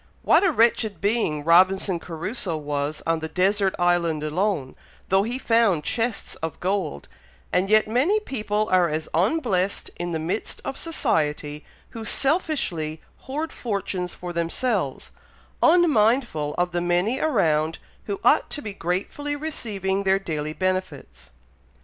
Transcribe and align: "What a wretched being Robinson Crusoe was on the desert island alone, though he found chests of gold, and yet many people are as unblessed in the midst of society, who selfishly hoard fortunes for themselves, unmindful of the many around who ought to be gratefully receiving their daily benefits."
"What 0.23 0.43
a 0.43 0.51
wretched 0.51 0.99
being 0.99 1.43
Robinson 1.45 1.99
Crusoe 1.99 2.57
was 2.57 3.03
on 3.05 3.19
the 3.19 3.27
desert 3.27 3.75
island 3.77 4.23
alone, 4.23 4.75
though 5.09 5.21
he 5.21 5.37
found 5.37 5.83
chests 5.83 6.33
of 6.37 6.59
gold, 6.59 7.07
and 7.53 7.69
yet 7.69 7.87
many 7.87 8.19
people 8.19 8.67
are 8.71 8.89
as 8.89 9.07
unblessed 9.13 9.91
in 9.99 10.11
the 10.11 10.17
midst 10.17 10.59
of 10.65 10.75
society, 10.75 11.63
who 11.91 12.03
selfishly 12.03 12.99
hoard 13.29 13.53
fortunes 13.53 14.15
for 14.15 14.33
themselves, 14.33 15.11
unmindful 15.61 16.55
of 16.57 16.71
the 16.71 16.81
many 16.81 17.19
around 17.19 17.77
who 18.05 18.19
ought 18.23 18.49
to 18.49 18.63
be 18.63 18.73
gratefully 18.73 19.35
receiving 19.35 20.01
their 20.01 20.17
daily 20.17 20.53
benefits." 20.53 21.29